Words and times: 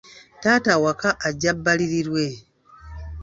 Taata 0.41 0.69
awaka 0.77 1.09
ajja 1.27 1.51
bbalirirwe. 1.57 2.25